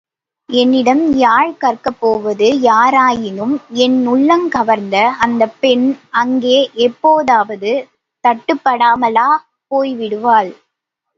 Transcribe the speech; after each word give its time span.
என்னிடம் 0.49 1.01
யாழ் 1.15 1.51
கற்கப்போவது 1.59 2.47
யாராயினும் 2.61 3.53
என் 3.77 3.99
உள்ளங்கவர்ந்த 4.07 4.95
அந்தப்பெண் 5.19 5.85
அங்கே 6.21 6.57
எப்போதாவது 6.87 7.73
தட்டுப்படாமலா 8.23 9.29
போய் 9.71 9.93
விடுவாள்? 9.95 10.51